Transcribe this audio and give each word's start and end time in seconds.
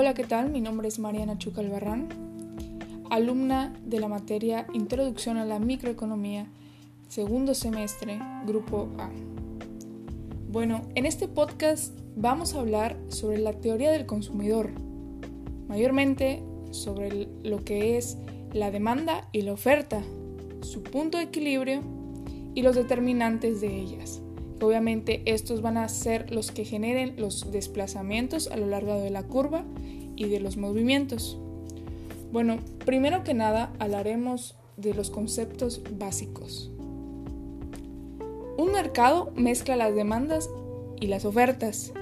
Hola, 0.00 0.14
¿qué 0.14 0.22
tal? 0.22 0.50
Mi 0.50 0.60
nombre 0.60 0.86
es 0.86 1.00
Mariana 1.00 1.38
Chucalbarrán, 1.38 2.08
alumna 3.10 3.74
de 3.84 3.98
la 3.98 4.06
materia 4.06 4.64
Introducción 4.72 5.38
a 5.38 5.44
la 5.44 5.58
Microeconomía, 5.58 6.46
segundo 7.08 7.52
semestre, 7.52 8.20
Grupo 8.46 8.90
A. 8.96 9.10
Bueno, 10.52 10.82
en 10.94 11.04
este 11.04 11.26
podcast 11.26 11.98
vamos 12.14 12.54
a 12.54 12.60
hablar 12.60 12.96
sobre 13.08 13.38
la 13.38 13.54
teoría 13.54 13.90
del 13.90 14.06
consumidor, 14.06 14.70
mayormente 15.66 16.44
sobre 16.70 17.26
lo 17.42 17.64
que 17.64 17.98
es 17.98 18.18
la 18.52 18.70
demanda 18.70 19.28
y 19.32 19.42
la 19.42 19.52
oferta, 19.52 20.00
su 20.60 20.84
punto 20.84 21.18
de 21.18 21.24
equilibrio 21.24 21.82
y 22.54 22.62
los 22.62 22.76
determinantes 22.76 23.60
de 23.60 23.80
ellas. 23.80 24.20
Obviamente 24.60 25.22
estos 25.24 25.62
van 25.62 25.76
a 25.76 25.88
ser 25.88 26.32
los 26.32 26.50
que 26.50 26.64
generen 26.64 27.14
los 27.16 27.52
desplazamientos 27.52 28.48
a 28.48 28.56
lo 28.56 28.66
largo 28.66 28.94
de 28.94 29.10
la 29.10 29.22
curva 29.22 29.64
y 30.18 30.28
de 30.28 30.40
los 30.40 30.56
movimientos. 30.56 31.38
Bueno, 32.32 32.58
primero 32.84 33.24
que 33.24 33.34
nada 33.34 33.72
hablaremos 33.78 34.56
de 34.76 34.94
los 34.94 35.10
conceptos 35.10 35.82
básicos. 35.98 36.70
Un 38.56 38.72
mercado 38.72 39.32
mezcla 39.36 39.76
las 39.76 39.94
demandas 39.94 40.50
y 41.00 41.06
las 41.06 41.24
ofertas. 41.24 41.92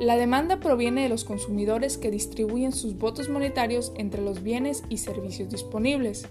La 0.00 0.16
demanda 0.16 0.58
proviene 0.58 1.02
de 1.02 1.08
los 1.08 1.24
consumidores 1.24 1.98
que 1.98 2.10
distribuyen 2.10 2.72
sus 2.72 2.98
votos 2.98 3.28
monetarios 3.28 3.92
entre 3.96 4.22
los 4.22 4.42
bienes 4.42 4.82
y 4.88 4.98
servicios 4.98 5.50
disponibles 5.50 6.26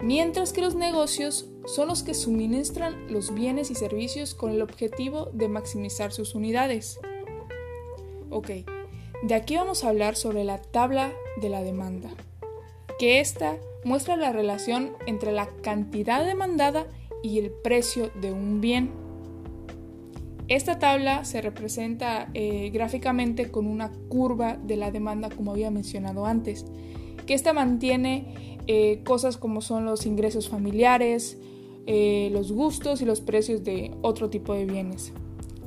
mientras 0.00 0.52
que 0.52 0.60
los 0.60 0.74
negocios 0.74 1.48
son 1.66 1.88
los 1.88 2.02
que 2.02 2.14
suministran 2.14 3.12
los 3.12 3.34
bienes 3.34 3.70
y 3.70 3.74
servicios 3.74 4.34
con 4.34 4.52
el 4.52 4.62
objetivo 4.62 5.30
de 5.32 5.48
maximizar 5.48 6.12
sus 6.12 6.34
unidades. 6.34 7.00
Ok, 8.30 8.50
de 9.22 9.34
aquí 9.34 9.56
vamos 9.56 9.84
a 9.84 9.88
hablar 9.88 10.16
sobre 10.16 10.44
la 10.44 10.58
tabla 10.58 11.12
de 11.40 11.48
la 11.48 11.62
demanda, 11.62 12.10
que 12.98 13.20
esta 13.20 13.56
muestra 13.84 14.16
la 14.16 14.32
relación 14.32 14.92
entre 15.06 15.32
la 15.32 15.48
cantidad 15.62 16.24
demandada 16.24 16.86
y 17.22 17.38
el 17.38 17.50
precio 17.50 18.10
de 18.20 18.32
un 18.32 18.60
bien. 18.60 18.90
Esta 20.48 20.78
tabla 20.78 21.24
se 21.24 21.40
representa 21.40 22.28
eh, 22.34 22.70
gráficamente 22.72 23.50
con 23.50 23.66
una 23.66 23.90
curva 24.08 24.56
de 24.56 24.76
la 24.76 24.90
demanda 24.90 25.28
como 25.28 25.52
había 25.52 25.70
mencionado 25.70 26.26
antes, 26.26 26.64
que 27.26 27.34
esta 27.34 27.52
mantiene 27.52 28.58
eh, 28.68 29.02
cosas 29.04 29.36
como 29.36 29.60
son 29.60 29.84
los 29.84 30.06
ingresos 30.06 30.48
familiares, 30.48 31.38
eh, 31.86 32.30
los 32.32 32.52
gustos 32.52 33.00
y 33.00 33.04
los 33.04 33.20
precios 33.20 33.64
de 33.64 33.92
otro 34.02 34.30
tipo 34.30 34.54
de 34.54 34.66
bienes. 34.66 35.12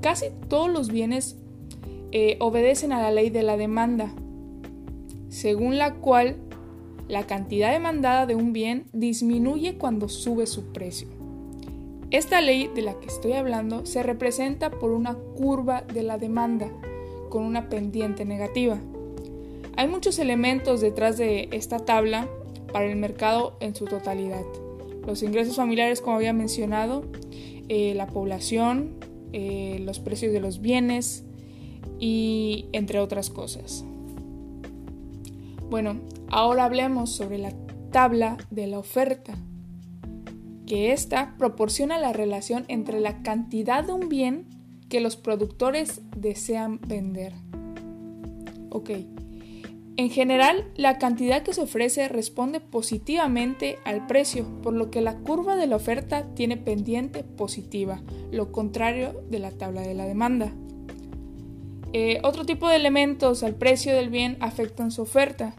Casi 0.01 0.27
todos 0.47 0.69
los 0.69 0.89
bienes 0.89 1.37
eh, 2.11 2.37
obedecen 2.39 2.91
a 2.91 3.01
la 3.01 3.11
ley 3.11 3.29
de 3.29 3.43
la 3.43 3.57
demanda, 3.57 4.13
según 5.29 5.77
la 5.77 5.95
cual 5.95 6.37
la 7.07 7.25
cantidad 7.25 7.71
demandada 7.71 8.25
de 8.25 8.35
un 8.35 8.53
bien 8.53 8.85
disminuye 8.93 9.77
cuando 9.77 10.09
sube 10.09 10.45
su 10.47 10.71
precio. 10.71 11.07
Esta 12.11 12.41
ley 12.41 12.69
de 12.73 12.81
la 12.81 12.95
que 12.99 13.07
estoy 13.07 13.33
hablando 13.33 13.85
se 13.85 14.01
representa 14.01 14.71
por 14.71 14.91
una 14.91 15.13
curva 15.13 15.81
de 15.81 16.01
la 16.01 16.17
demanda 16.17 16.71
con 17.29 17.43
una 17.43 17.69
pendiente 17.69 18.25
negativa. 18.25 18.79
Hay 19.77 19.87
muchos 19.87 20.17
elementos 20.17 20.81
detrás 20.81 21.17
de 21.17 21.49
esta 21.51 21.77
tabla 21.77 22.27
para 22.73 22.85
el 22.85 22.95
mercado 22.95 23.55
en 23.59 23.75
su 23.75 23.85
totalidad. 23.85 24.43
Los 25.05 25.23
ingresos 25.23 25.55
familiares, 25.55 26.01
como 26.01 26.15
había 26.15 26.33
mencionado, 26.33 27.03
eh, 27.69 27.93
la 27.95 28.07
población, 28.07 28.95
eh, 29.31 29.79
los 29.83 29.99
precios 29.99 30.33
de 30.33 30.39
los 30.39 30.61
bienes 30.61 31.23
y 31.99 32.67
entre 32.71 32.99
otras 32.99 33.29
cosas. 33.29 33.85
Bueno, 35.69 35.99
ahora 36.29 36.65
hablemos 36.65 37.11
sobre 37.11 37.37
la 37.37 37.53
tabla 37.91 38.37
de 38.49 38.67
la 38.67 38.79
oferta, 38.79 39.35
que 40.65 40.91
esta 40.91 41.35
proporciona 41.37 41.99
la 41.99 42.13
relación 42.13 42.65
entre 42.67 42.99
la 42.99 43.21
cantidad 43.21 43.83
de 43.83 43.93
un 43.93 44.09
bien 44.09 44.47
que 44.87 44.99
los 44.99 45.15
productores 45.15 46.01
desean 46.15 46.79
vender. 46.87 47.33
Ok, 48.69 48.91
en 49.99 50.09
general, 50.09 50.71
la 50.77 50.97
cantidad 50.97 51.43
que 51.43 51.53
se 51.53 51.59
ofrece 51.59 52.07
responde 52.07 52.61
positivamente 52.61 53.79
al 53.83 54.07
precio, 54.07 54.45
por 54.61 54.73
lo 54.73 54.89
que 54.89 55.01
la 55.01 55.17
curva 55.17 55.57
de 55.57 55.67
la 55.67 55.75
oferta 55.75 56.33
tiene 56.35 56.55
pendiente 56.55 57.25
positiva, 57.25 58.01
lo 58.31 58.53
contrario 58.53 59.21
de 59.29 59.39
la 59.39 59.51
tabla 59.51 59.81
de 59.81 59.93
la 59.95 60.05
demanda. 60.05 60.53
Eh, 61.93 62.19
otro 62.23 62.45
tipo 62.45 62.69
de 62.69 62.75
elementos 62.75 63.43
al 63.43 63.55
precio 63.55 63.95
del 63.95 64.09
bien 64.09 64.37
afectan 64.39 64.91
su 64.91 65.01
oferta. 65.01 65.55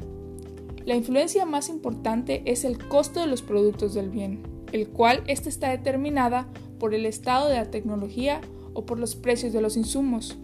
La 0.84 0.94
influencia 0.94 1.44
más 1.44 1.68
importante 1.68 2.42
es 2.46 2.64
el 2.64 2.78
costo 2.78 3.20
de 3.20 3.26
los 3.26 3.42
productos 3.42 3.94
del 3.94 4.10
bien, 4.10 4.42
el 4.72 4.88
cual 4.88 5.22
ésta 5.26 5.48
está 5.48 5.70
determinada 5.70 6.48
por 6.78 6.94
el 6.94 7.04
estado 7.06 7.48
de 7.48 7.56
la 7.56 7.70
tecnología 7.70 8.40
o 8.74 8.86
por 8.86 8.98
los 8.98 9.14
precios 9.16 9.52
de 9.52 9.60
los 9.60 9.76
insumos. 9.76 10.38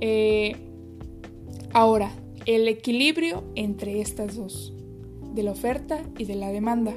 Eh, 0.00 0.56
ahora, 1.72 2.10
el 2.44 2.68
equilibrio 2.68 3.44
entre 3.54 4.00
estas 4.00 4.36
dos, 4.36 4.74
de 5.34 5.42
la 5.42 5.52
oferta 5.52 6.02
y 6.18 6.24
de 6.24 6.34
la 6.34 6.50
demanda. 6.50 6.94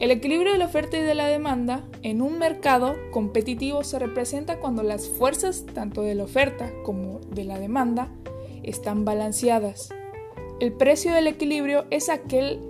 El 0.00 0.12
equilibrio 0.12 0.52
de 0.52 0.58
la 0.58 0.66
oferta 0.66 0.96
y 0.96 1.02
de 1.02 1.14
la 1.16 1.26
demanda 1.26 1.82
en 2.02 2.22
un 2.22 2.38
mercado 2.38 2.94
competitivo 3.10 3.82
se 3.82 3.98
representa 3.98 4.60
cuando 4.60 4.84
las 4.84 5.08
fuerzas 5.08 5.66
tanto 5.74 6.02
de 6.02 6.14
la 6.14 6.22
oferta 6.22 6.70
como 6.84 7.18
de 7.30 7.42
la 7.42 7.58
demanda 7.58 8.08
están 8.62 9.04
balanceadas. 9.04 9.88
El 10.60 10.72
precio 10.72 11.12
del 11.12 11.26
equilibrio 11.26 11.84
es 11.90 12.10
aquel 12.10 12.60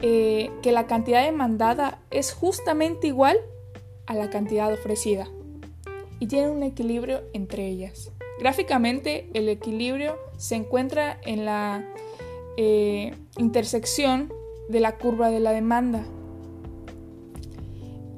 eh, 0.00 0.50
que 0.62 0.72
la 0.72 0.86
cantidad 0.86 1.22
demandada 1.22 1.98
es 2.10 2.32
justamente 2.32 3.08
igual 3.08 3.36
a 4.06 4.14
la 4.14 4.30
cantidad 4.30 4.72
ofrecida 4.72 5.28
y 6.18 6.28
tiene 6.28 6.48
un 6.48 6.62
equilibrio 6.62 7.20
entre 7.34 7.66
ellas. 7.66 8.10
Gráficamente, 8.38 9.28
el 9.34 9.50
equilibrio 9.50 10.16
se 10.38 10.54
encuentra 10.54 11.20
en 11.26 11.44
la 11.44 11.84
eh, 12.56 13.14
intersección 13.36 14.32
de 14.70 14.80
la 14.80 14.96
curva 14.96 15.28
de 15.28 15.40
la 15.40 15.52
demanda 15.52 16.06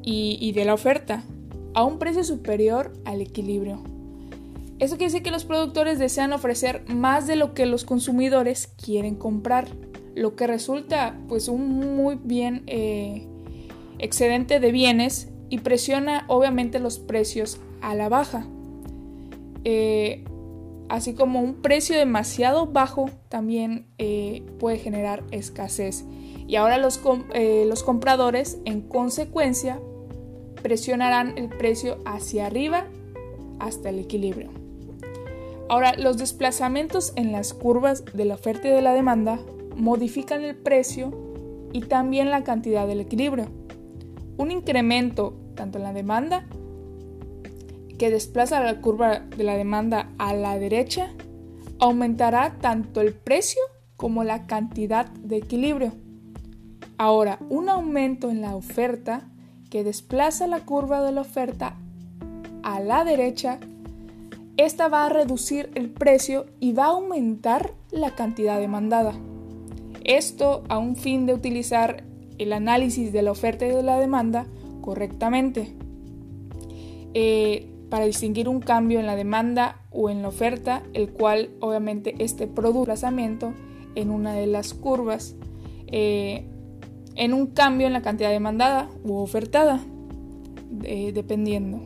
y, 0.02 0.52
de 0.52 0.64
la 0.64 0.74
oferta 0.74 1.22
a 1.74 1.84
un 1.84 1.98
precio 1.98 2.24
superior 2.24 2.92
al 3.04 3.20
equilibrio. 3.20 3.82
Eso 4.78 4.96
quiere 4.96 5.12
decir 5.12 5.22
que 5.22 5.30
los 5.30 5.44
productores 5.44 5.98
desean 5.98 6.32
ofrecer 6.32 6.84
más 6.88 7.26
de 7.26 7.36
lo 7.36 7.54
que 7.54 7.66
los 7.66 7.84
consumidores 7.84 8.66
quieren 8.66 9.14
comprar, 9.14 9.68
lo 10.14 10.34
que 10.34 10.46
resulta 10.46 11.16
pues 11.28 11.48
un 11.48 11.96
muy 11.96 12.18
bien 12.22 12.64
eh, 12.66 13.26
excedente 13.98 14.58
de 14.60 14.72
bienes 14.72 15.28
y 15.50 15.58
presiona 15.58 16.24
obviamente 16.26 16.80
los 16.80 16.98
precios 16.98 17.60
a 17.80 17.94
la 17.94 18.08
baja. 18.08 18.44
Eh, 19.64 20.24
así 20.88 21.14
como 21.14 21.40
un 21.40 21.62
precio 21.62 21.96
demasiado 21.96 22.66
bajo 22.66 23.08
también 23.28 23.86
eh, 23.98 24.42
puede 24.58 24.78
generar 24.78 25.22
escasez. 25.30 26.04
Y 26.48 26.56
ahora 26.56 26.76
los, 26.76 27.00
los 27.34 27.82
compradores 27.84 28.58
en 28.64 28.82
consecuencia 28.82 29.80
presionarán 30.62 31.36
el 31.36 31.48
precio 31.48 31.98
hacia 32.04 32.46
arriba 32.46 32.86
hasta 33.58 33.90
el 33.90 33.98
equilibrio. 33.98 34.50
Ahora, 35.68 35.94
los 35.96 36.18
desplazamientos 36.18 37.12
en 37.16 37.32
las 37.32 37.54
curvas 37.54 38.04
de 38.12 38.24
la 38.24 38.34
oferta 38.34 38.68
y 38.68 38.72
de 38.72 38.82
la 38.82 38.92
demanda 38.92 39.38
modifican 39.76 40.42
el 40.42 40.54
precio 40.54 41.12
y 41.72 41.80
también 41.82 42.30
la 42.30 42.44
cantidad 42.44 42.86
del 42.86 43.00
equilibrio. 43.00 43.46
Un 44.36 44.50
incremento 44.50 45.34
tanto 45.54 45.78
en 45.78 45.84
la 45.84 45.92
demanda 45.92 46.44
que 47.98 48.10
desplaza 48.10 48.60
la 48.60 48.81
curva 48.81 49.20
de 49.20 49.44
la 49.44 49.56
demanda 49.56 50.10
a 50.19 50.34
la 50.34 50.58
derecha, 50.58 51.10
aumentará 51.78 52.58
tanto 52.60 53.00
el 53.00 53.14
precio 53.14 53.62
como 53.96 54.25
la 54.25 54.46
cantidad 54.46 55.06
de 55.06 55.37
equilibrio. 55.37 55.92
Ahora, 56.98 57.38
un 57.48 57.69
aumento 57.69 58.31
en 58.31 58.40
la 58.40 58.56
oferta 58.56 59.31
que 59.72 59.84
desplaza 59.84 60.46
la 60.46 60.60
curva 60.66 61.00
de 61.00 61.12
la 61.12 61.22
oferta 61.22 61.76
a 62.62 62.80
la 62.80 63.04
derecha, 63.04 63.58
esta 64.58 64.88
va 64.88 65.06
a 65.06 65.08
reducir 65.08 65.70
el 65.74 65.88
precio 65.88 66.44
y 66.60 66.74
va 66.74 66.84
a 66.84 66.88
aumentar 66.88 67.72
la 67.90 68.10
cantidad 68.10 68.60
demandada. 68.60 69.14
Esto 70.04 70.62
a 70.69 70.76
un 70.76 70.94
fin 70.94 71.24
de 71.24 71.32
utilizar 71.32 72.04
el 72.36 72.52
análisis 72.52 73.14
de 73.14 73.22
la 73.22 73.30
oferta 73.30 73.64
y 73.64 73.70
de 73.70 73.82
la 73.82 73.98
demanda 73.98 74.44
correctamente. 74.82 75.75
Eh, 77.14 77.66
para 77.88 78.04
distinguir 78.04 78.50
un 78.50 78.60
cambio 78.60 79.00
en 79.00 79.06
la 79.06 79.16
demanda 79.16 79.80
o 79.90 80.10
en 80.10 80.20
la 80.20 80.28
oferta, 80.28 80.82
el 80.92 81.08
cual 81.08 81.48
obviamente 81.60 82.14
este 82.18 82.46
produce 82.46 82.90
desplazamiento 82.90 83.54
en 83.94 84.10
una 84.10 84.34
de 84.34 84.48
las 84.48 84.75
curvas, 84.75 85.34
eh, 85.86 86.44
en 87.17 87.35
un 87.35 87.47
cambio 87.47 87.87
en 87.87 87.93
la 87.93 88.03
cantidad 88.03 88.31
demandada 88.31 88.88
u 89.05 89.17
ofertada, 89.17 89.81
dependiendo. 90.70 91.81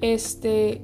Este, 0.00 0.80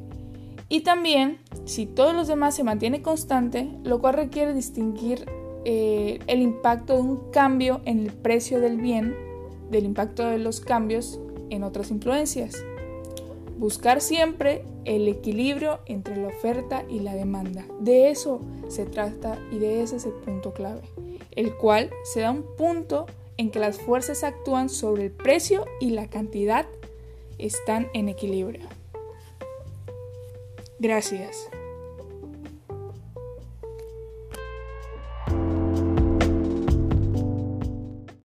Y 0.69 0.81
también, 0.81 1.39
si 1.65 1.87
todos 1.87 2.15
los 2.15 2.29
demás 2.29 2.55
se 2.55 2.63
mantiene 2.63 3.01
constante, 3.01 3.71
lo 3.85 4.01
cual 4.01 4.15
requiere 4.15 4.53
distinguir 4.53 5.25
eh, 5.65 6.19
el 6.27 6.43
impacto 6.43 6.95
de 6.95 7.01
un 7.01 7.31
cambio 7.31 7.81
en 7.85 8.01
el 8.01 8.13
precio 8.13 8.61
del 8.61 8.77
bien 8.77 9.15
del 9.71 9.85
impacto 9.85 10.27
de 10.27 10.39
los 10.39 10.61
cambios 10.61 11.21
en 11.51 11.63
otras 11.63 11.91
influencias. 11.91 12.55
Buscar 13.59 14.01
siempre 14.01 14.65
el 14.85 15.09
equilibrio 15.09 15.81
entre 15.87 16.17
la 16.17 16.29
oferta 16.29 16.85
y 16.89 17.01
la 17.01 17.15
demanda. 17.15 17.65
De 17.81 18.11
eso 18.11 18.41
se 18.69 18.87
trata 18.87 19.39
y 19.51 19.59
de 19.59 19.83
ese 19.83 19.97
es 19.97 20.07
el 20.07 20.13
punto 20.13 20.53
clave, 20.53 20.83
el 21.33 21.55
cual 21.57 21.91
se 22.05 22.21
da 22.21 22.31
un 22.31 22.45
punto 22.57 23.07
en 23.39 23.51
que 23.51 23.59
las 23.59 23.81
fuerzas 23.81 24.25
actúan 24.25 24.69
sobre 24.69 25.05
el 25.05 25.11
precio 25.11 25.65
y 25.81 25.91
la 25.91 26.11
cantidad 26.11 26.67
están 27.39 27.89
en 27.95 28.09
equilibrio. 28.09 28.69
Gracias. 30.79 31.49